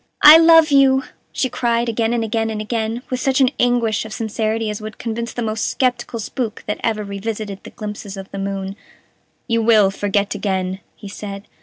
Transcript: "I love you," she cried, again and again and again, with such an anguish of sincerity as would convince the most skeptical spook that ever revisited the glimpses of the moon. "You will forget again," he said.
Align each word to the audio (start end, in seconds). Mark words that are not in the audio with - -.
"I 0.23 0.39
love 0.39 0.71
you," 0.71 1.03
she 1.31 1.47
cried, 1.47 1.87
again 1.87 2.11
and 2.11 2.23
again 2.23 2.49
and 2.49 2.59
again, 2.59 3.03
with 3.11 3.19
such 3.19 3.39
an 3.39 3.51
anguish 3.59 4.03
of 4.03 4.11
sincerity 4.13 4.67
as 4.71 4.81
would 4.81 4.97
convince 4.97 5.31
the 5.31 5.43
most 5.43 5.67
skeptical 5.69 6.17
spook 6.19 6.63
that 6.65 6.79
ever 6.83 7.03
revisited 7.03 7.61
the 7.63 7.69
glimpses 7.69 8.17
of 8.17 8.31
the 8.31 8.39
moon. 8.39 8.75
"You 9.47 9.61
will 9.61 9.91
forget 9.91 10.33
again," 10.33 10.79
he 10.95 11.07
said. 11.07 11.47